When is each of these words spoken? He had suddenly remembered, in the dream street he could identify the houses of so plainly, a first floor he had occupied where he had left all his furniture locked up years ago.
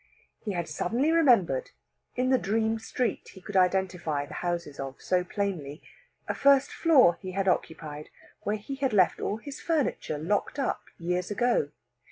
He 0.43 0.53
had 0.53 0.67
suddenly 0.67 1.11
remembered, 1.11 1.69
in 2.15 2.31
the 2.31 2.39
dream 2.39 2.79
street 2.79 3.29
he 3.35 3.39
could 3.39 3.55
identify 3.55 4.25
the 4.25 4.33
houses 4.41 4.79
of 4.79 4.99
so 4.99 5.23
plainly, 5.23 5.83
a 6.27 6.33
first 6.33 6.71
floor 6.71 7.19
he 7.21 7.33
had 7.33 7.47
occupied 7.47 8.09
where 8.41 8.57
he 8.57 8.73
had 8.77 8.93
left 8.93 9.19
all 9.19 9.37
his 9.37 9.61
furniture 9.61 10.17
locked 10.17 10.57
up 10.57 10.81
years 10.97 11.29
ago. 11.29 11.69